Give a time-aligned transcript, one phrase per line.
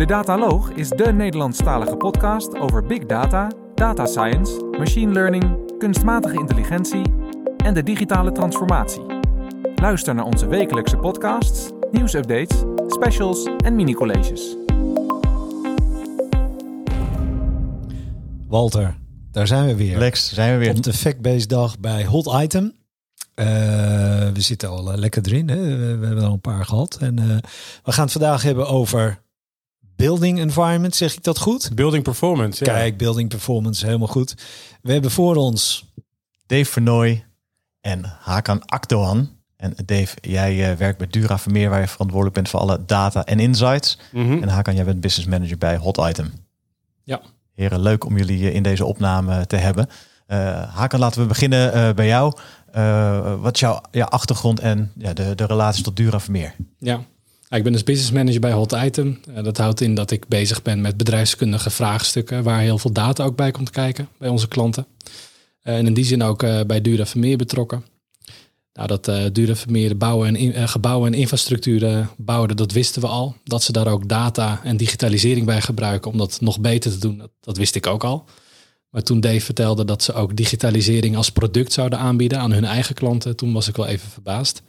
[0.00, 7.02] De Dataloog is de Nederlandstalige podcast over big data, data science, machine learning, kunstmatige intelligentie
[7.56, 9.02] en de digitale transformatie.
[9.74, 14.56] Luister naar onze wekelijkse podcasts, nieuwsupdates, specials en mini-colleges.
[18.48, 18.96] Walter,
[19.30, 19.98] daar zijn we weer.
[19.98, 20.76] Lex, zijn we weer.
[20.76, 22.64] Op de Factbase dag bij Hot Item.
[22.64, 23.46] Uh,
[24.32, 25.48] we zitten al uh, lekker erin.
[25.48, 25.56] Hè?
[25.56, 26.96] We, we, hebben al een paar gehad.
[27.00, 27.26] En uh,
[27.84, 29.28] we gaan het vandaag hebben over
[30.00, 30.96] building environment.
[30.96, 31.70] Zeg ik dat goed?
[31.74, 32.64] Building performance.
[32.64, 32.72] Ja.
[32.72, 34.34] Kijk, building performance, helemaal goed.
[34.82, 35.92] We hebben voor ons
[36.46, 37.24] Dave Vernooy
[37.80, 39.28] en Hakan Akdoan.
[39.56, 43.38] En Dave, jij werkt bij Dura Vermeer, waar je verantwoordelijk bent voor alle data en
[43.38, 43.98] insights.
[44.12, 44.24] Mhm.
[44.24, 44.42] Mm -hmm.
[44.42, 46.32] En Hakan, jij bent business manager bij Hot Item.
[47.04, 47.20] Ja.
[47.54, 49.86] Heren, leuk om jullie in deze opname te hebben.
[50.28, 52.32] Uh, Hakan, laten we beginnen uh, bij jou.
[52.76, 56.54] Uh, wat is jouw, jouw achtergrond en ja, de, de relatie tot Dura Vermeer?
[56.78, 57.00] Ja,
[57.56, 59.20] ik ben dus business manager bij Hot Item.
[59.42, 62.42] dat houdt in dat ik bezig ben met bedrijfskundige vraagstukken...
[62.42, 64.86] waar heel veel data ook bij komt kijken bij onze klanten.
[65.62, 67.84] en in die zin ook bij Dura Vermeer betrokken.
[68.72, 73.36] Nou, dat Dura Vermeer bouwen en gebouwen en infrastructuur bouwden, dat wisten we al.
[73.44, 77.22] Dat ze daar ook data en digitalisering bij gebruiken om dat nog beter te doen,
[77.40, 78.24] dat wist ik ook al.
[78.90, 82.94] Maar toen Dave vertelde dat ze ook digitalisering als product zouden aanbieden aan hun eigen
[82.94, 84.62] klanten, toen was ik wel even verbaasd.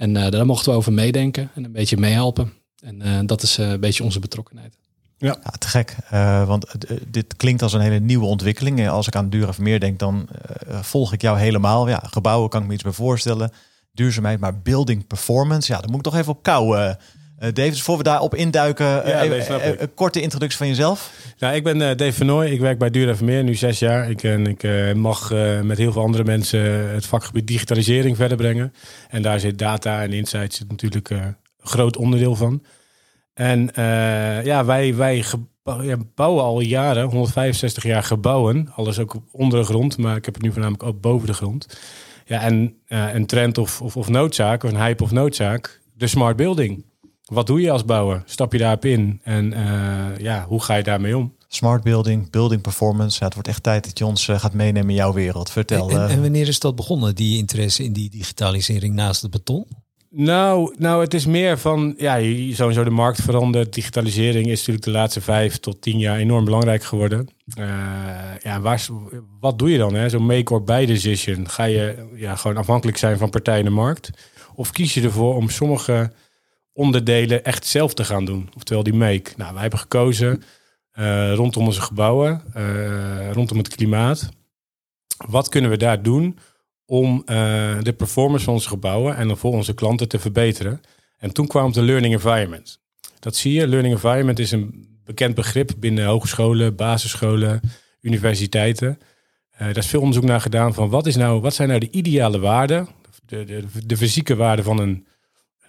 [0.00, 2.52] En uh, daar mochten we over meedenken en een beetje meehelpen.
[2.80, 4.76] En dat is een beetje onze betrokkenheid.
[5.16, 5.36] Ja.
[5.42, 5.96] ja, te gek.
[6.12, 8.88] Uh, want uh, dit klinkt als een hele nieuwe ontwikkeling.
[8.88, 10.28] Als ik aan Dura Vermeer denk, dan
[10.68, 11.88] uh, volg ik jou helemaal.
[11.88, 13.52] Ja, gebouwen kan ik me iets bij voorstellen.
[13.92, 15.72] Duurzaamheid, maar building performance.
[15.72, 16.42] Ja, dan moet ik toch even op
[17.40, 17.52] kou.
[17.52, 21.12] David, voor we daarop induiken, ja, even, een korte introductie van jezelf.
[21.38, 22.46] Nou, ik ben Dave Vernooy.
[22.46, 24.10] Ik werk bij Dura Vermeer nu zes jaar.
[24.10, 25.32] Ik, en ik mag
[25.62, 28.74] met heel veel andere mensen het vakgebied digitalisering verder brengen.
[29.08, 32.62] En daar zit data en insights zit natuurlijk een groot onderdeel van.
[33.40, 35.24] En uh, ja, wij, wij
[35.82, 38.72] ja, bouwen al jaren, 165 jaar gebouwen.
[38.74, 41.78] Alles ook onder de grond, maar ik heb het nu voornamelijk ook boven de grond.
[42.24, 46.06] Ja, en uh, een trend of, of, of noodzaak, of een hype of noodzaak, de
[46.06, 46.84] smart building.
[47.30, 48.22] Wat doe je als bouwer?
[48.24, 49.20] Stap je daarop in?
[49.22, 51.34] En uh, ja, hoe ga je daarmee om?
[51.48, 53.18] Smart building, building performance.
[53.18, 55.50] Ja, het wordt echt tijd dat je ons gaat meenemen in jouw wereld.
[55.50, 55.90] Vertel.
[55.90, 59.66] En, en wanneer is dat begonnen, die interesse in die digitalisering naast het beton?
[60.08, 62.14] Nou, nou, het is meer van, ja,
[62.54, 63.74] sowieso de markt verandert.
[63.74, 67.28] Digitalisering is natuurlijk de laatste vijf tot tien jaar enorm belangrijk geworden.
[67.58, 67.64] Uh,
[68.42, 68.86] ja, waar,
[69.40, 70.10] wat doe je dan?
[70.10, 71.48] Zo'n make or buy decision.
[71.48, 74.10] Ga je ja, gewoon afhankelijk zijn van partijen in de markt?
[74.54, 76.12] Of kies je ervoor om sommige
[76.72, 78.50] onderdelen echt zelf te gaan doen?
[78.56, 79.32] Oftewel die make.
[79.36, 80.42] Nou, wij hebben gekozen
[80.98, 84.28] uh, rondom onze gebouwen, uh, rondom het klimaat.
[85.26, 86.38] Wat kunnen we daar doen
[86.86, 90.80] om uh, de performance van onze gebouwen en voor onze klanten te verbeteren.
[91.18, 92.80] En toen kwam de learning environment.
[93.18, 93.68] Dat zie je.
[93.68, 97.60] Learning environment is een bekend begrip binnen hogescholen, basisscholen,
[98.00, 98.98] universiteiten.
[99.58, 102.38] Daar is veel onderzoek naar gedaan van wat, is nou, wat zijn nou de ideale
[102.38, 102.88] waarden,
[103.26, 105.06] de, de, de fysieke waarden van een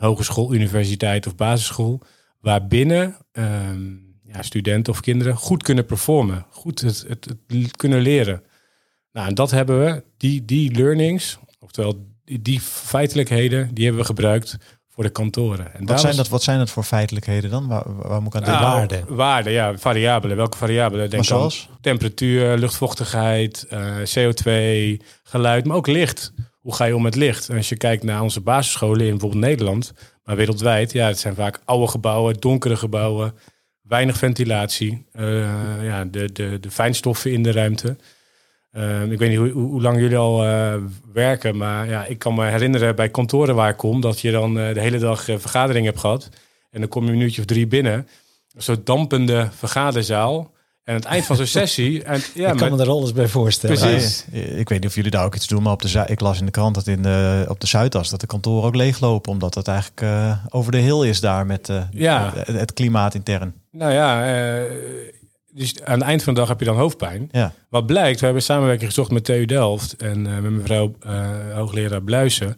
[0.02, 2.02] hogeschool, universiteit of basisschool,
[2.40, 8.44] waarbinnen um, ja, studenten of kinderen goed kunnen performen, goed het, het, het kunnen leren.
[9.12, 14.08] Nou, en dat hebben we, die, die learnings, oftewel die, die feitelijkheden, die hebben we
[14.08, 14.58] gebruikt
[14.90, 15.74] voor de kantoren.
[15.74, 17.68] En wat, zijn dat, wat zijn dat voor feitelijkheden dan?
[17.68, 18.98] Waar, waar moet ik aan nou, denken?
[18.98, 19.16] Waarden.
[19.16, 20.38] Waarden, ja, variabelen.
[20.38, 21.10] Welke variabelen?
[21.10, 21.68] Denk zoals?
[21.72, 24.52] Aan temperatuur, luchtvochtigheid, uh, CO2,
[25.24, 26.34] geluid, maar ook licht.
[26.62, 27.50] Hoe ga je om met licht?
[27.50, 31.62] Als je kijkt naar onze basisscholen in bijvoorbeeld Nederland, maar wereldwijd, ja, het zijn vaak
[31.66, 33.34] oude gebouwen, donkere gebouwen,
[33.82, 37.96] weinig ventilatie, uh, ja, de, de, de fijnstoffen in de ruimte.
[38.74, 40.76] Uh, ik weet niet hoe, hoe lang jullie al uh,
[41.14, 44.54] werken, maar ja, ik kan me herinneren bij kantoren waar ik kom, dat je dan
[44.54, 46.30] de hele dag vergadering hebt gehad.
[46.70, 48.08] En dan kom je een minuutje of drie binnen.
[48.58, 50.52] Zo'n dampende vergaderzaal.
[50.84, 52.04] En aan het eind van zo'n sessie.
[52.04, 53.78] En, ja, ik kan me er alles bij voorstellen.
[53.78, 54.26] Precies.
[54.32, 56.40] Ja, ik weet niet of jullie daar ook iets doen, maar op de, ik las
[56.40, 59.56] in de krant dat in de, op de Zuidas dat de kantoren ook leeglopen, omdat
[59.56, 60.02] het eigenlijk
[60.50, 62.32] over de heel is daar met ja.
[62.36, 63.54] het, het klimaat intern.
[63.72, 64.24] Nou ja,
[65.54, 67.30] dus aan het eind van de dag heb je dan hoofdpijn.
[67.32, 67.54] Ja.
[67.70, 72.02] Wat blijkt, we hebben samenwerking gezocht met TU Delft en uh, met mevrouw uh, hoogleraar
[72.02, 72.56] Bluisen.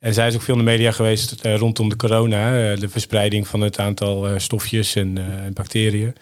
[0.00, 3.48] En zij is ook veel in de media geweest uh, rondom de corona, de verspreiding
[3.48, 5.18] van het aantal stofjes en
[5.54, 6.14] bacteriën.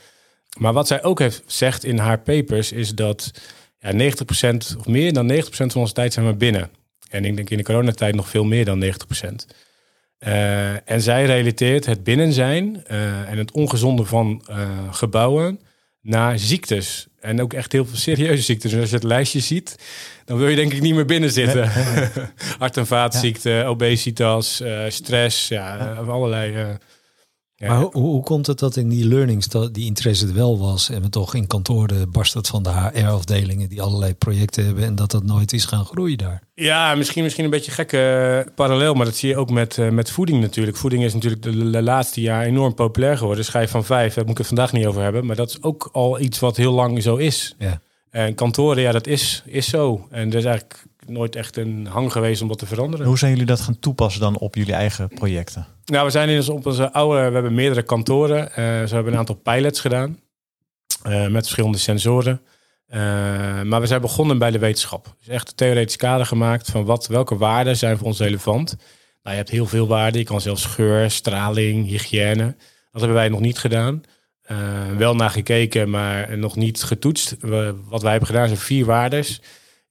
[0.59, 3.31] Maar wat zij ook heeft zegt in haar papers is dat
[3.79, 6.71] ja, 90% of meer dan 90% van onze tijd zijn we binnen.
[7.11, 8.89] En ik denk in de coronatijd nog veel meer dan 90%.
[10.27, 15.61] Uh, en zij relateert het binnen zijn uh, en het ongezonde van uh, gebouwen
[16.01, 17.07] naar ziektes.
[17.21, 18.71] En ook echt heel veel serieuze ziektes.
[18.71, 19.77] Dus als je het lijstje ziet,
[20.25, 21.71] dan wil je denk ik niet meer binnen zitten.
[22.59, 23.65] Hart- en vaatziekten, ja.
[23.65, 26.79] obesitas, stress, ja, allerlei Ja.
[27.69, 30.91] Maar hoe, hoe komt het dat in die learnings dat die interesse er wel was
[30.91, 34.95] en we toch in kantoren barst het van de HR-afdelingen die allerlei projecten hebben en
[34.95, 36.43] dat dat nooit is gaan groeien daar?
[36.55, 39.89] Ja, misschien, misschien een beetje gekke eh, parallel, maar dat zie je ook met, eh,
[39.89, 40.77] met voeding natuurlijk.
[40.77, 43.45] Voeding is natuurlijk de, de laatste jaar enorm populair geworden.
[43.45, 45.27] Schijf van vijf, daar moet ik het vandaag niet over hebben.
[45.27, 47.55] Maar dat is ook al iets wat heel lang zo is.
[47.59, 47.81] Ja.
[48.11, 50.07] En kantoren, ja, dat is, is zo.
[50.11, 53.07] En er is eigenlijk nooit echt een hang geweest om dat te veranderen.
[53.07, 55.67] Hoe zijn jullie dat gaan toepassen dan op jullie eigen projecten?
[55.85, 58.53] Nou, we zijn in ons, op onze oude, we hebben meerdere kantoren.
[58.53, 60.19] Eh ze hebben een aantal pilots gedaan
[61.03, 62.41] eh, met verschillende sensoren.
[62.87, 63.01] Eh,
[63.63, 65.15] maar we zijn begonnen bij de wetenschap.
[65.19, 68.77] Dus echt een theoretisch kader gemaakt van wat, welke waarden zijn voor ons relevant.
[69.23, 70.21] Nou, je hebt heel veel waarden.
[70.21, 72.45] Je kan zelfs geur, straling, hygiëne.
[72.91, 74.03] Dat hebben wij nog niet gedaan.
[74.97, 77.37] Wel naar gekeken, maar nog niet getoetst.
[77.41, 79.41] We- wat wij hebben gedaan zijn vier waardes.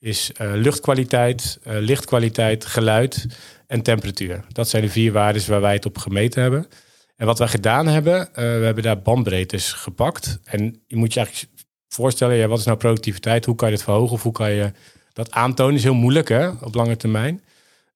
[0.04, 3.26] Is eh, luchtkwaliteit, eh, lichtkwaliteit, geluid
[3.68, 4.46] en temperatuur.
[4.52, 6.68] Dat zijn de vier waarden waar wij het op gemeten hebben.
[7.16, 10.40] En wat wij gedaan hebben, eh, we hebben daar bandbreedtes gepakt.
[10.44, 11.52] En je moet je eigenlijk
[11.88, 13.46] voorstellen, ja, wat is nou productiviteit?
[13.46, 14.72] Hoe kan je dat verhogen of hoe kan je
[15.14, 15.76] dat aantonen?
[15.76, 17.44] is heel moeilijk hè, op lange termijn.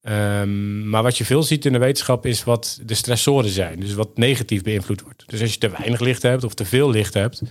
[0.02, 3.80] Ehm, maar wat je veel ziet in de wetenschap is wat de stressoren zijn.
[3.80, 5.24] Dus wat negatief beïnvloed wordt.
[5.28, 7.42] Dus als je te weinig licht hebt of te veel licht hebt,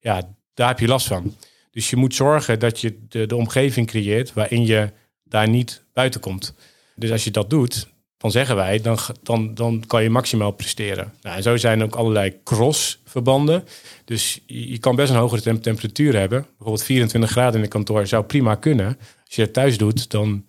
[0.00, 1.34] ja, daar heb je last van.
[1.76, 4.92] Dus je moet zorgen dat je de, omgeving creëert waarin je
[5.24, 6.54] daar niet buiten komt.
[6.94, 11.12] Dus als je dat doet, dan zeggen wij, dan, dan, dan kan je maximaal presteren.
[11.22, 13.64] Nou, en zo zijn ook allerlei cross-verbanden.
[14.04, 16.46] Dus je, kan best een hogere tem- temperatuur hebben.
[16.48, 18.86] Bijvoorbeeld 24 graden in een kantoor zou prima kunnen.
[19.24, 20.46] Als je het thuis doet, dan,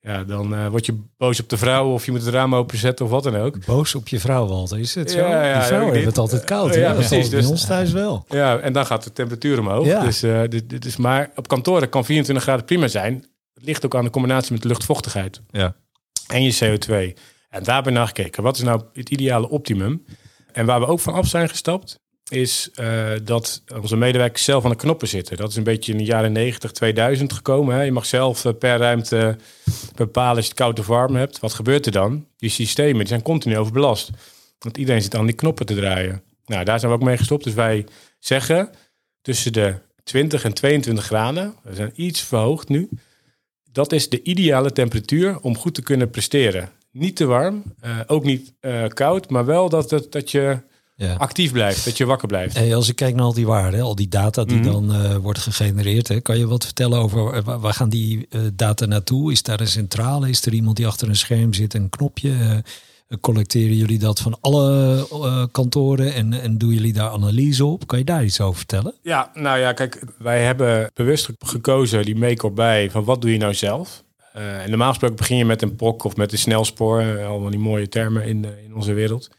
[0.00, 1.92] ja, dan eh, word je boos op de vrouw...
[1.92, 3.64] of je moet het raam openzetten of wat dan ook.
[3.66, 4.78] Boos op je vrouw, Walter.
[4.78, 5.18] Is het zo?
[5.18, 6.04] Ja, ja, die hebben niet.
[6.04, 6.74] het altijd koud.
[6.74, 6.88] Ja, hè?
[6.88, 7.28] Dat is precies.
[7.28, 8.24] bij Dus- ons thuis wel.
[8.28, 9.86] Ja, en dan gaat de temperatuur omhoog.
[9.86, 10.04] Ja.
[10.04, 13.14] Dus, eh, dit, dit is maar op kantoren kan 24 graden prima zijn.
[13.54, 15.40] Het ligt ook aan de combinatie met de luchtvochtigheid.
[15.50, 15.74] Ja.
[16.26, 17.14] En je CO2.
[17.48, 18.42] En daar hebben we naar gekeken.
[18.42, 20.04] Wat is nou het ideale optimum?
[20.52, 22.00] En waar we ook van af zijn gestapt,
[22.30, 25.36] is eh, dat onze medewerkers zelf aan de knoppen zitten.
[25.36, 27.74] Dat is een beetje in de jaren 90, 2000 gekomen.
[27.74, 27.82] Hè?
[27.82, 29.36] Je mag zelf eh, per ruimte
[29.94, 31.40] bepalen als je het koud of warm hebt.
[31.40, 32.26] Wat gebeurt er dan?
[32.36, 34.10] Die systemen die zijn continu overbelast.
[34.58, 36.22] Want iedereen zit aan die knoppen te draaien.
[36.46, 37.44] Nou, daar zijn we ook mee gestopt.
[37.44, 37.86] Dus wij
[38.18, 38.70] zeggen
[39.22, 39.74] tussen de
[40.04, 42.88] 20 en 22 graden, we zijn iets verhoogd nu.
[43.72, 46.70] Dat is de ideale temperatuur om goed te kunnen presteren.
[46.90, 48.52] Niet te warm, eh, ook niet
[48.88, 50.58] koud, maar wel dat, dat, dat je
[51.06, 51.14] Ja.
[51.14, 52.54] actief blijft, dat je wakker blijft.
[52.56, 54.70] Hey, als ik kijk naar al die waarden, al die data die Mhm.
[54.70, 58.40] dan eh, wordt gegenereerd, hè, kan je wat vertellen over eh, waar, gaan die eh,
[58.54, 59.32] data naartoe?
[59.32, 60.28] Is daar een centrale?
[60.28, 62.62] Is er iemand die achter een scherm zit, een knopje?
[63.20, 67.86] Collecteren jullie dat van alle kantoren en, en doen jullie daar analyse op?
[67.86, 68.94] Kan je daar iets over vertellen?
[69.02, 73.32] Ja, nou ja, kijk, wij hebben bewust ge- gekozen die make-up bij van wat doe
[73.32, 74.02] je nou zelf.
[74.32, 77.88] En normaal gesproken begin je met een POC of met een snelspoor, allemaal die mooie
[77.88, 79.30] termen in, in onze wereld.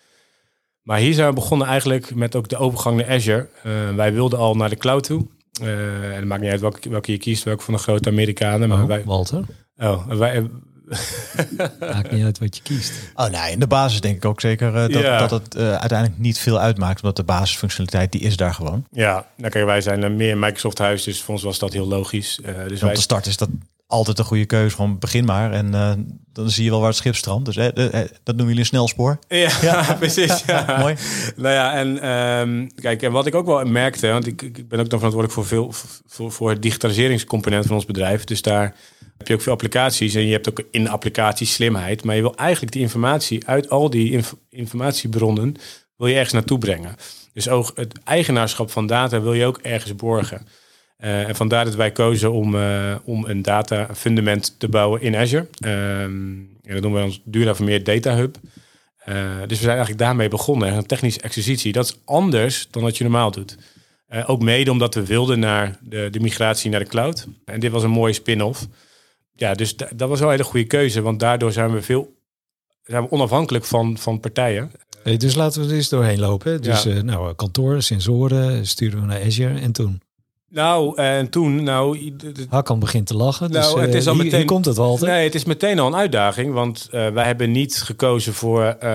[0.84, 3.50] Maar hier zijn we begonnen eigenlijk met ook de overgang naar Azure.
[3.64, 5.28] Eh, wij wilden al naar de cloud toe.
[5.62, 8.70] Eh, en het maakt niet uit welke, welke je kiest, welke van de grote Amerikanen.
[8.70, 9.44] Maar Oh, wij, Walter,
[9.78, 10.50] oh, wij,
[11.80, 12.94] maakt niet uit wat je kiest.
[13.16, 15.20] Oh nee, in de basis denk ik ook zeker eh, dat, Ja.
[15.28, 17.02] dat het uiteindelijk niet veel uitmaakt.
[17.02, 18.86] Omdat de basisfunctionaliteit, die is daar gewoon.
[18.92, 22.40] ja, nou kijk, wij zijn meer Microsoft huis, dus voor ons was dat heel logisch.
[22.44, 23.50] Eh, dus wij, om te starten is dat
[23.92, 24.76] altijd een goede keuze.
[24.76, 25.92] Gewoon begin maar en eh,
[26.34, 27.46] dan zie je wel waar het schip strandt.
[27.46, 29.20] Dus eh, eh, dat noemen jullie een snelspoor.
[29.28, 30.44] Ja, precies.
[30.46, 30.78] Ja.
[30.80, 30.96] Mooi.
[31.36, 34.80] Nou ja, en ehm, kijk, en wat ik ook wel merkte, want ik, ik ben
[34.80, 35.74] ook dan verantwoordelijk voor veel
[36.08, 38.24] voor, voor het digitaliseringscomponent van ons bedrijf.
[38.24, 38.76] Dus daar
[39.18, 42.04] heb je ook veel applicaties en je hebt ook in de applicatie slimheid.
[42.04, 45.56] Maar je wil eigenlijk die informatie uit al die inf- informatiebronnen
[45.98, 46.96] wil je ergens naartoe brengen.
[47.34, 50.48] Dus ook het eigenaarschap van data wil je ook ergens borgen.
[51.02, 55.16] Eh, en vandaar dat wij kozen om, eh, om een data fundament te bouwen in
[55.16, 55.48] Azure.
[55.60, 56.12] Ehm,
[56.64, 58.36] en dat noemen we ons Dura Vermeer Data Hub.
[58.98, 60.74] Eh, dus we zijn eigenlijk daarmee begonnen.
[60.74, 61.72] Een technische exercitie.
[61.72, 63.58] Dat is anders dan wat je normaal doet.
[64.26, 67.28] Ook mede omdat we wilden naar de, de migratie naar de cloud.
[67.46, 68.68] En dit was een mooie spin-off.
[69.36, 71.02] Ja, dus da- dat was wel een hele goede keuze.
[71.02, 72.14] Want daardoor zijn we veel
[72.84, 74.72] zijn we onafhankelijk van, van partijen.
[75.04, 76.62] Hey, dus laten we er eens doorheen lopen.
[76.62, 77.02] Dus Ja.
[77.02, 80.02] nou, kantoor, sensoren, sturen we naar Azure en toen.
[80.54, 82.14] Nou, en toen, nou,
[82.50, 83.52] Hakan begint te lachen.
[83.52, 85.08] Nou, dus, het eh, is al hier, meteen- hier komt het, Walter.
[85.08, 86.54] Nee, het is meteen al een uitdaging.
[86.54, 88.92] Want eh, wij hebben niet gekozen voor eh,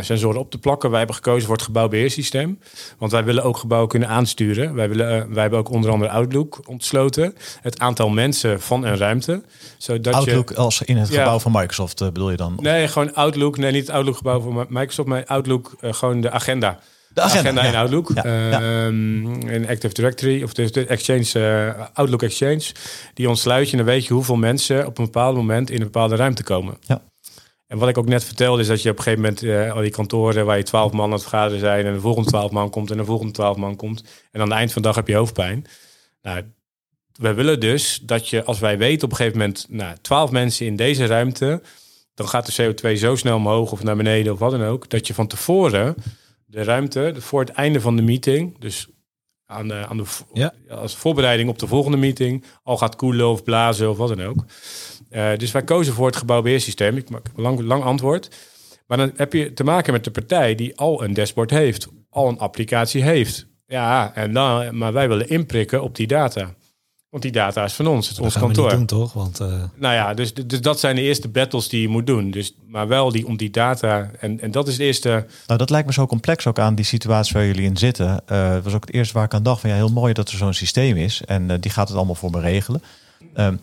[0.00, 0.88] sensoren op te plakken.
[0.88, 2.58] Wij hebben gekozen voor het gebouwbeheersysteem.
[2.98, 4.74] Want wij willen ook gebouwen kunnen aansturen.
[4.74, 7.34] Wij, willen, wij hebben ook onder andere Outlook ontsloten.
[7.60, 9.42] Het aantal mensen van een ruimte.
[9.78, 11.18] Zodat Outlook Je, als in het Ja.
[11.18, 12.56] gebouw van Microsoft bedool je dan?
[12.60, 13.56] nee, gewoon Outlook.
[13.56, 16.78] Nee, niet het Outlook gebouw van Microsoft, maar Outlook, gewoon de agenda.
[17.12, 17.74] De agenda, in.
[17.74, 18.10] Outlook.
[18.10, 22.62] Ehm, in Active Directory, of de, Exchange, eh, Outlook Exchange.
[23.14, 25.84] Die ontsluit je en dan weet je hoeveel mensen op een bepaald moment in een
[25.84, 26.76] bepaalde ruimte komen.
[26.80, 27.02] Ja.
[27.66, 29.80] En wat ik ook net vertelde is dat je op een gegeven moment eh, al
[29.80, 32.70] die kantoren waar je twaalf man aan het vergaderen zijn en de volgende twaalf man
[32.70, 34.04] komt en de volgende twaalf man komt.
[34.32, 35.66] En aan het eind van de dag heb je hoofdpijn.
[36.22, 36.42] Nou,
[37.12, 40.66] we willen dus dat je, als wij weten op een gegeven moment, nou, twaalf mensen
[40.66, 41.62] in deze ruimte,
[42.14, 45.06] dan gaat de CO2 zo snel omhoog of naar beneden of wat dan ook, dat
[45.06, 45.94] je van tevoren
[46.50, 48.88] de ruimte voor het einde van de meeting, dus
[49.46, 50.52] aan de, aan de Ja.
[50.68, 54.44] als voorbereiding op de volgende meeting, al gaat koelen of blazen of wat dan ook.
[55.08, 56.96] Eh, dus wij kozen voor het gebouwbeheersysteem.
[56.96, 58.36] Ik maak een lang, lang antwoord.
[58.86, 62.28] Maar dan heb je te maken met de partij die al een dashboard heeft, al
[62.28, 63.46] een applicatie heeft.
[63.66, 66.54] Ja, en dan, maar wij willen inprikken op die data.
[67.10, 68.70] Want die data is van ons, het is Dat ons kantoor.
[68.70, 69.12] doen, toch?
[69.12, 72.30] Want eh, Nou ja, dus, dus dat zijn de eerste battles die je moet doen.
[72.30, 74.10] Dus, maar wel die, om die data.
[74.20, 75.26] En, en dat is de eerste.
[75.46, 78.22] Nou, dat lijkt me zo complex ook aan die situatie waar jullie in zitten.
[78.26, 80.36] Het was ook het eerste waar ik aan dacht van ja, heel mooi dat er
[80.36, 81.22] zo'n systeem is.
[81.24, 82.82] En eh, die gaat het allemaal voor me regelen.
[83.34, 83.56] Ehm,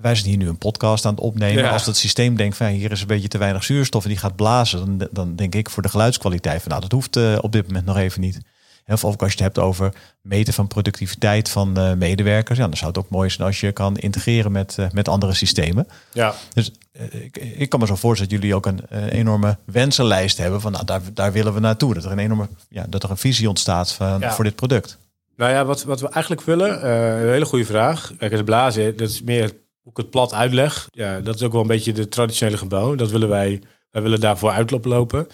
[0.00, 1.62] wij zijn hier nu een podcast aan het opnemen.
[1.62, 1.70] Ja.
[1.70, 4.36] Als het systeem denkt van hier is een beetje te weinig zuurstof en die gaat
[4.36, 7.84] blazen, dan, dan denk ik voor de geluidskwaliteit van nou, dat hoeft op dit moment
[7.84, 8.40] nog even niet.
[8.86, 12.58] Of ook als je het hebt over meten van productiviteit van eh, medewerkers.
[12.58, 15.34] Ja, dan zou het ook mooi zijn als je kan integreren met, eh, met andere
[15.34, 15.88] systemen.
[16.12, 20.38] Ja, Dus eh, ik, ik kan me zo voorstellen dat jullie ook een, enorme wensenlijst
[20.38, 21.94] hebben van nou, daar, daar willen we naartoe.
[21.94, 24.32] Dat er een enorme, ja, dat er een visie ontstaat van, Ja.
[24.32, 24.98] voor dit product.
[25.36, 28.12] Nou ja, wat, wat we eigenlijk willen, een hele goede vraag.
[28.18, 29.52] Kijk, het blazen, dat is meer
[29.82, 30.88] hoe ik het plat uitleg.
[30.90, 32.94] Ja, dat is ook wel een beetje de traditionele gebouw.
[32.94, 35.26] Dat willen wij, wij willen daarvoor uitlopen.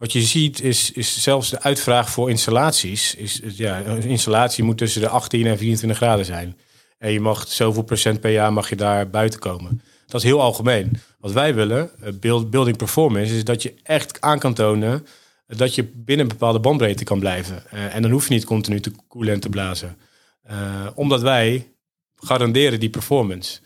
[0.00, 3.14] Wat je ziet is, is zelfs de uitvraag voor installaties.
[3.14, 6.56] Is, ja, een installatie moet tussen de 18 en 24 graden zijn.
[6.98, 9.82] En je mag zoveel procent per jaar mag je daar buiten komen.
[10.06, 11.00] Dat is heel algemeen.
[11.18, 15.06] Wat wij willen, eh, build, building performance, is dat je echt aan kan tonen
[15.46, 17.70] dat je binnen een bepaalde bandbreedte kan blijven.
[17.70, 19.96] Eh, en dan hoef je niet continu te koelen en te blazen.
[20.42, 21.72] Eh, omdat wij
[22.14, 23.60] garanderen die performance.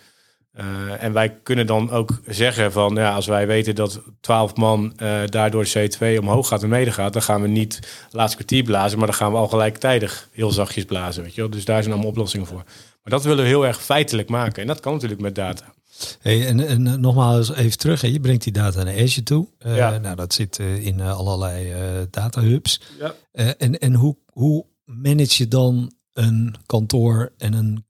[0.55, 4.93] Eh, en wij kunnen dan ook zeggen van, ja, als wij weten dat 12 man
[4.97, 7.81] eh, daardoor CO2 omhoog gaat en mede gaat, dan gaan we niet
[8.11, 11.23] laatste kwartier blazen, maar dan gaan we al gelijktijdig heel zachtjes blazen.
[11.23, 11.51] Weet je wel?
[11.51, 12.63] Dus daar zijn allemaal oplossingen voor.
[13.03, 14.63] Maar dat willen we heel erg feitelijk maken.
[14.63, 15.75] En dat kan natuurlijk met data.
[16.21, 18.09] Hey, en, en eh, nogmaals even terug, hè.
[18.09, 19.49] je brengt die data naar Azure toe.
[19.59, 19.99] Ja.
[19.99, 21.73] Nou, dat zit in allerlei
[22.11, 22.81] data hubs.
[22.99, 23.15] Ja.
[23.57, 27.85] En en hoe, hoe manage je dan een kantoor en een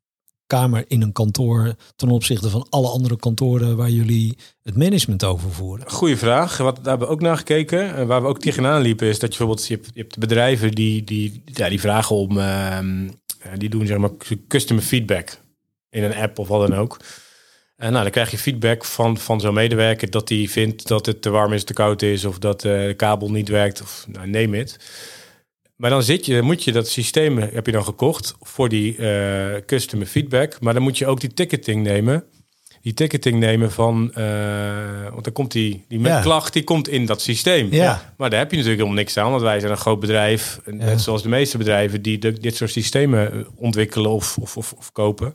[0.55, 5.51] kamer in een kantoor ten opzichte van alle andere kantoren waar jullie het management over
[5.51, 5.91] voeren?
[5.91, 6.57] Goeie vraag.
[6.57, 7.95] Wat, daar hebben we ook naar gekeken.
[7.95, 9.69] En waar we ook tegenaan liepen is dat je bijvoorbeeld...
[9.69, 12.39] Je hebt, je bedrijven die, die, ja, die vragen om...
[12.39, 13.09] ehm,
[13.39, 14.11] eh, die doen zeg maar
[14.49, 15.41] customer feedback
[15.91, 17.01] in een app of wat dan ook.
[17.77, 20.11] En nou, dan krijg je feedback van, van zo'n medewerker...
[20.11, 22.25] dat die vindt dat het te warm is, te koud is...
[22.25, 24.77] of dat eh, de kabel niet werkt, of nou, neem het.
[25.77, 29.61] Maar dan zit je, moet je dat systeem heb je dan gekocht voor die eh,
[29.67, 30.61] customer feedback.
[30.61, 32.25] Maar dan moet je ook die ticketing nemen.
[32.83, 36.21] Die ticketing nemen van, eh, want dan komt die, die met Ja.
[36.21, 37.69] klacht, die komt in dat systeem.
[37.73, 38.15] Ja.
[38.17, 40.61] Maar daar heb je natuurlijk helemaal niks aan, want wij zijn een groot bedrijf.
[40.67, 40.73] Ja.
[40.73, 44.73] Net zoals de meeste bedrijven die de- dit soort systemen eh, ontwikkelen of, of, of,
[44.73, 45.35] of kopen.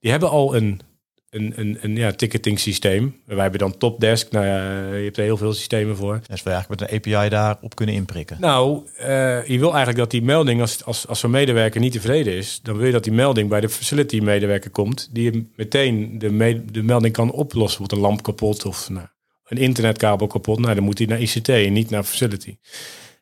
[0.00, 0.80] Die hebben al een,
[1.30, 3.20] een, een, een ja, ticketing systeem.
[3.24, 4.32] Wij hebben dan Topdesk.
[4.32, 6.20] Nou ja, je hebt er heel veel systemen voor.
[6.26, 8.36] Dus we eigenlijk met een API daarop kunnen inprikken.
[8.40, 12.32] Nou, eh, je wil eigenlijk dat die melding, als, als, als zo'n medewerker niet tevreden
[12.32, 16.30] is, dan wil je dat die melding bij de facility medewerker komt, die meteen de,
[16.30, 17.78] me- de melding kan oplossen.
[17.78, 19.06] Wordt een lamp kapot of nou,
[19.46, 20.58] een internetkabel kapot.
[20.58, 22.56] Nou, dan moet hij naar ICT en niet naar facility.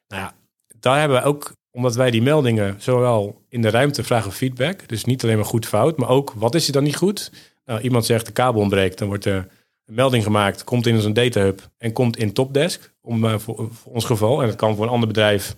[0.09, 0.35] Nou ja,
[0.81, 5.05] daar hebben we ook, omdat wij die meldingen zowel in de ruimte vragen feedback, dus
[5.05, 7.31] niet alleen maar goed fout, maar ook wat is er dan niet goed?
[7.69, 9.37] Nou, iemand zegt de kabel ontbreekt, dan wordt er
[9.87, 13.69] een melding gemaakt, komt in zo'n data hub en komt in Topdesk, om, eh, voor,
[13.73, 14.41] voor ons geval.
[14.41, 15.57] En dat kan voor een ander bedrijf,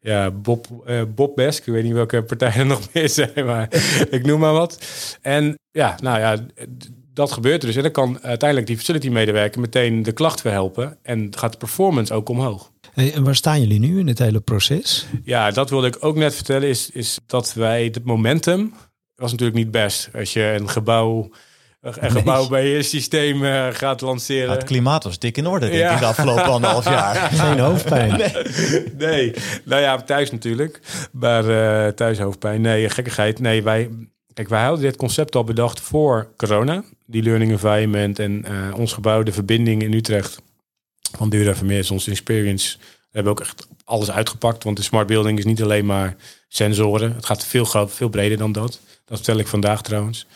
[0.00, 3.68] ja, Bob, eh Bob Desk, ik weet niet welke partijen er nog meer zijn, maar
[4.10, 4.78] ik noem maar wat.
[5.20, 6.46] En ja, nou ja,
[7.12, 7.76] dat gebeurt er dus.
[7.76, 12.14] En dan kan uiteindelijk die facility medewerker meteen de klacht verhelpen en gaat de performance
[12.14, 12.72] ook omhoog.
[12.94, 15.06] En waar staan jullie nu in het hele proces?
[15.24, 18.72] Ja, dat wilde ik ook net vertellen, is, is dat wij het momentum
[19.18, 20.08] was natuurlijk niet best.
[20.14, 21.30] Als je een gebouw,
[21.80, 24.48] een gebouw bij je systeem eh, gaat lanceren.
[24.48, 25.92] Ja, het klimaat was dik in orde denk Ja.
[25.92, 27.14] ik de afgelopen anderhalf jaar.
[27.30, 28.32] Geen hoofdpijn.
[28.98, 30.80] nee, nou ja, thuis natuurlijk.
[31.12, 32.60] Maar eh thuis hoofdpijn.
[32.60, 33.38] Nee, gekkigheid.
[33.40, 33.90] Nee, wij,
[34.32, 36.82] kijk, wij hadden dit concept al bedacht voor corona.
[37.06, 40.38] Die learning environment en eh, ons gebouw, de verbinding in Utrecht
[41.16, 42.76] van Dura Vermeers, onze experience.
[42.78, 46.16] We hebben ook echt alles uitgepakt, want de smart building is niet alleen maar
[46.48, 47.14] sensoren.
[47.14, 48.80] Het gaat veel, veel breder dan dat.
[49.04, 50.26] Dat vertel ik vandaag trouwens.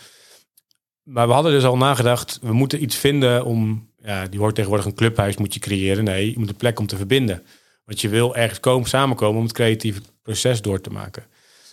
[1.03, 4.87] Maar we hadden dus al nagedacht, we moeten iets vinden om, ja, die hoort tegenwoordig
[4.87, 6.03] een clubhuis moet je creëren.
[6.03, 7.43] Nee, je moet een plek om te verbinden.
[7.85, 11.23] Want je wil ergens komen, samenkomen om het creatieve proces door te maken.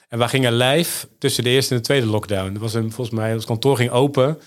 [0.09, 2.53] En wij gingen live tussen de eerste en de tweede lockdown.
[2.53, 4.39] Dat was een, volgens mij, ons kantoor ging open.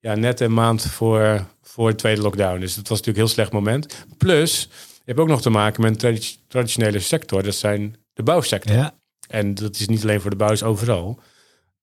[0.00, 2.60] ja, net een maand voor, voor de tweede lockdown.
[2.60, 4.06] Dus dat was natuurlijk een heel slecht moment.
[4.16, 7.42] Plus, je hebt ook nog te maken met een tradi- traditionele sector.
[7.42, 8.76] Dat zijn de bouwsector.
[8.76, 8.94] Ja.
[9.28, 11.20] En dat is niet alleen voor de bouw, is overal.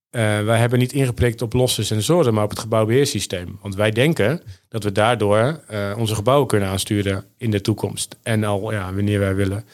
[0.10, 3.58] Eh, wij hebben niet ingeprikt op losse sensoren, maar op het gebouwbeheersysteem.
[3.62, 8.18] Want wij denken dat we daardoor eh, onze gebouwen kunnen aansturen in de toekomst.
[8.24, 9.66] En al ja, wanneer wij willen.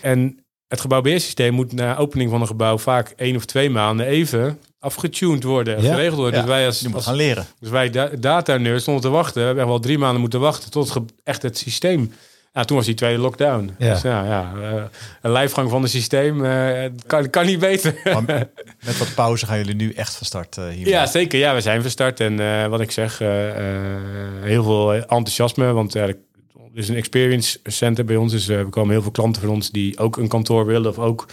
[0.00, 4.58] En het gebouwbeheersysteem moet na opening van een gebouw vaak één of twee maanden even
[4.78, 5.90] afgetuned worden, Ja.
[5.94, 6.34] geregeld worden.
[6.40, 7.46] Ja, Dus wij als, Je moet als gaan leren.
[7.60, 9.34] dus wij da data nerds stonden te wachten.
[9.40, 12.12] We hebben echt wel drie maanden moeten wachten tot ge- echt het systeem.
[12.54, 13.74] Ja, toen was die tweede lockdown.
[13.78, 13.92] Ja.
[13.92, 14.82] Dus ja, ja eh,
[15.22, 17.94] een lijfgang van het systeem eh, kan, kan niet beter.
[18.04, 18.22] Maar
[18.86, 20.88] met wat pauze gaan jullie nu echt van start eh, hier.
[20.88, 21.38] ja, zeker.
[21.38, 22.20] Ja, we zijn verstart.
[22.20, 23.18] En eh, wat ik zeg,
[24.40, 25.72] heel veel enthousiasme.
[25.72, 26.16] Want er
[26.74, 28.32] is een experience center bij ons.
[28.32, 31.26] Dus er komen heel veel klanten van ons die ook een kantoor willen of ook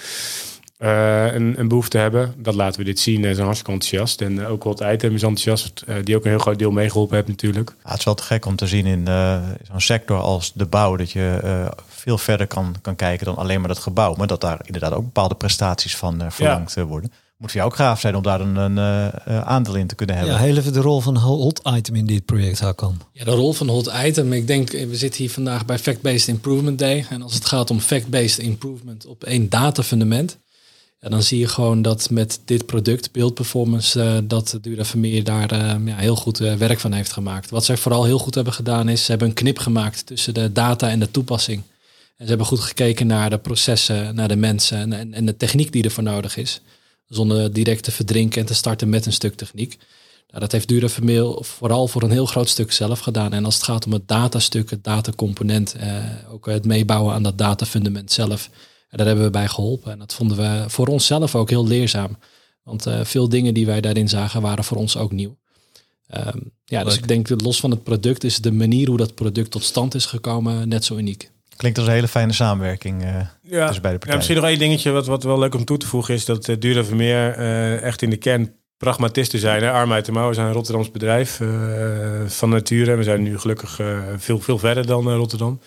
[0.82, 2.34] eh, een, een behoefte hebben.
[2.38, 3.26] Dat laten we dit zien.
[3.26, 4.22] En zijn hartstikke enthousiast.
[4.22, 5.84] En eh, ook wat item is enthousiast.
[5.88, 7.76] eh, die ook een heel groot deel meegeholpen heeft natuurlijk.
[7.84, 9.40] Ja, het is wel te gek om te zien in eh,
[9.72, 13.60] zo'n sector als de bouw dat je eh, veel verder kan, kan kijken dan alleen
[13.60, 14.16] maar dat gebouw.
[14.16, 17.12] Maar dat daar inderdaad ook bepaalde prestaties van eh, verlangd eh, worden.
[17.38, 19.06] Moet voor jou ook gaaf zijn om daar een, een eh,
[19.38, 20.34] eh, aandeel in te kunnen hebben.
[20.36, 23.02] Ja, heel even de rol van hot item in dit project, Hakan.
[23.14, 24.34] Ja, de rol van hot item.
[24.34, 27.06] Ik denk, we zitten hier vandaag bij Fact-Based Improvement Day.
[27.10, 30.38] En als het gaat om fact-based improvement op één datafundament,
[31.01, 35.24] ja, dan zie je gewoon dat met dit product, Build Performance, eh, dat Dura Vermeer
[35.24, 37.50] daar eh, ja, heel goed eh, werk van heeft gemaakt.
[37.50, 40.51] Wat zij vooral heel goed hebben gedaan is, ze hebben een knip gemaakt tussen de
[40.51, 41.62] data en de toepassing.
[42.17, 45.38] En ze hebben goed gekeken naar de processen, naar de mensen en, en, en de
[45.38, 46.62] techniek die ervoor nodig is.
[47.08, 49.77] Zonder direct te verdrinken en te starten met een stuk techniek.
[50.27, 53.34] Nou, dat heeft Dura Vermeel vooral voor een heel groot stuk zelf gedaan.
[53.34, 55.75] En als het gaat om het datastuk, het datacomponent,
[56.31, 58.50] ook het meebouwen aan dat datafundament zelf,
[58.91, 59.91] eh, daar hebben we bij geholpen.
[59.91, 62.17] En dat vonden we voor onszelf ook heel leerzaam.
[62.63, 65.38] Want eh, veel dingen die wij daarin zagen waren voor ons ook nieuw.
[66.07, 67.01] Ehm, ja, dus Leuk.
[67.01, 69.95] ik denk dat los van het product is de manier hoe dat product tot stand
[69.95, 71.31] is gekomen net zo uniek.
[71.55, 74.15] Klinkt als een hele fijne samenwerking eh Ja, tussen beide ja, partijen.
[74.15, 76.55] misschien nog één dingetje wat, wat wel leuk om toe te voegen is dat uh,
[76.60, 79.63] Dura Vermeer eh, echt in de kern pragmatisten zijn.
[79.63, 79.71] Hè?
[79.71, 81.47] Arm uit de mouw, we zijn een Rotterdams bedrijf eh,
[82.25, 82.95] van nature.
[82.95, 85.60] We zijn nu gelukkig eh, veel, veel verder dan eh, Rotterdam.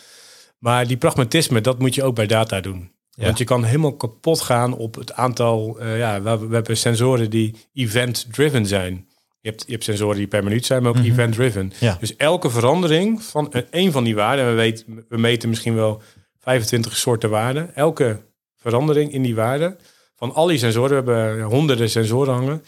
[0.59, 2.91] Maar die pragmatisme, dat moet je ook bij data doen.
[3.17, 3.25] Ja.
[3.25, 5.79] Want je kan helemaal kapot gaan op het aantal...
[5.81, 9.09] eh, ja, we, we hebben sensoren die event-driven zijn.
[9.41, 11.07] Je hebt, je hebt sensoren die per minuut zijn, maar ook Mhm.
[11.11, 11.73] event-driven.
[11.81, 11.97] Ja.
[12.01, 14.45] Dus elke verandering van een, een van die waarden...
[14.45, 16.03] en we, weten, we meten misschien wel
[16.39, 17.75] 25 soorten waarden.
[17.75, 18.23] Elke
[18.57, 19.79] verandering in die waarden
[20.17, 21.05] van al die sensoren...
[21.05, 22.65] we hebben honderden sensoren hangen...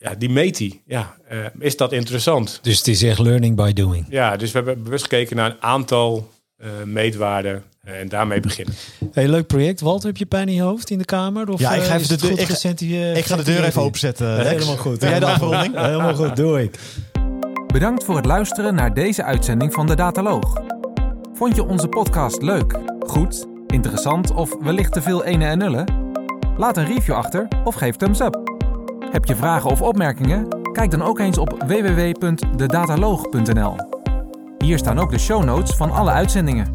[0.00, 0.82] Ja, die meet die.
[0.86, 2.58] Ja, eh, is dat interessant?
[2.62, 4.06] Dus het is echt learning by doing.
[4.08, 7.60] Ja, dus we hebben bewust gekeken naar een aantal eh, meetwaarden eh,
[8.00, 8.74] en daarmee beginnen.
[9.12, 9.80] Hey, leuk project.
[9.80, 11.48] Walter, heb je pijn in je hoofd in de kamer?
[11.50, 13.64] Of, Ja, ik ga eh, even de deur- ik ga- gecenti- ik ga de deur
[13.64, 14.36] even openzetten.
[14.36, 14.48] Lex.
[14.48, 15.00] helemaal goed.
[15.00, 15.74] Doe jij de afronding?
[15.80, 16.78] Helemaal goed, doe ik.
[17.66, 20.60] Bedankt voor het luisteren naar deze uitzending van de Dataloog.
[21.34, 25.84] Vond je onze podcast leuk, goed, interessant of wellicht te veel ene en nullen?
[26.56, 28.38] Laat een review achter of geef thumbs up.
[29.10, 30.48] Heb je vragen of opmerkingen?
[30.72, 33.76] Kijk dan ook eens op www.dedataloog.nl.
[34.58, 36.74] Hier staan ook de show notes van alle uitzendingen.